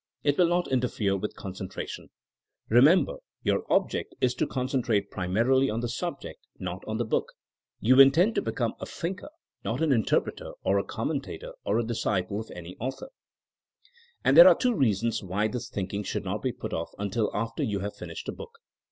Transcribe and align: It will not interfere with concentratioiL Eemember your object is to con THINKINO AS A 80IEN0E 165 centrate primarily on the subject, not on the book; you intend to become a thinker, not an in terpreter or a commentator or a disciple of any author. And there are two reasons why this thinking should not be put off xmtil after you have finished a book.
It 0.23 0.35
will 0.35 0.47
not 0.47 0.71
interfere 0.71 1.15
with 1.15 1.35
concentratioiL 1.35 2.07
Eemember 2.71 3.19
your 3.43 3.71
object 3.71 4.15
is 4.19 4.33
to 4.33 4.47
con 4.47 4.65
THINKINO 4.65 4.67
AS 4.67 4.73
A 4.73 4.77
80IEN0E 4.77 4.87
165 5.11 5.11
centrate 5.11 5.11
primarily 5.11 5.69
on 5.69 5.79
the 5.81 5.87
subject, 5.87 6.39
not 6.57 6.83
on 6.87 6.97
the 6.97 7.05
book; 7.05 7.33
you 7.79 7.99
intend 7.99 8.33
to 8.33 8.41
become 8.41 8.73
a 8.79 8.87
thinker, 8.87 9.29
not 9.63 9.79
an 9.79 9.91
in 9.91 10.03
terpreter 10.03 10.53
or 10.63 10.79
a 10.79 10.83
commentator 10.83 11.51
or 11.63 11.77
a 11.77 11.83
disciple 11.85 12.39
of 12.39 12.49
any 12.55 12.75
author. 12.79 13.09
And 14.25 14.35
there 14.35 14.47
are 14.47 14.55
two 14.55 14.73
reasons 14.73 15.21
why 15.21 15.47
this 15.47 15.69
thinking 15.69 16.01
should 16.01 16.25
not 16.25 16.41
be 16.41 16.51
put 16.51 16.73
off 16.73 16.89
xmtil 16.97 17.29
after 17.35 17.61
you 17.61 17.81
have 17.81 17.95
finished 17.95 18.27
a 18.27 18.31
book. 18.31 18.57